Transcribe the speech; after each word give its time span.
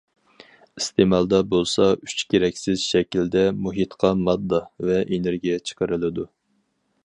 ئىستېمالدا 0.79 1.41
بولسا،‹‹ 1.51 1.89
ئۈچ 2.07 2.23
كېرەكسىز›› 2.33 2.87
شەكلىدە 2.95 3.45
مۇھىتقا 3.67 4.13
ماددا 4.25 4.63
ۋە 4.89 4.99
ئېنېرگىيە 5.05 5.63
چىقىرىلىدۇ. 5.69 6.31